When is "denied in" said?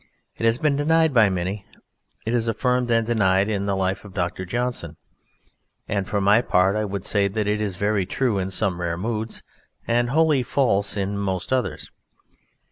3.05-3.67